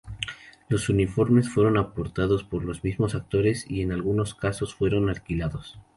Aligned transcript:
Los 0.67 0.89
uniformes 0.89 1.47
fueron 1.47 1.77
aportados 1.77 2.43
por 2.43 2.63
los 2.65 2.83
mismo 2.83 3.05
actores 3.05 3.69
y 3.69 3.83
en 3.83 3.91
algunos 3.91 4.33
casos 4.33 4.73
fueron 4.73 5.09
alquilados. 5.11 5.77